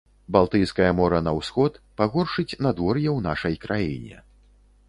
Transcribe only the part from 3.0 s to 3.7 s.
ў нашай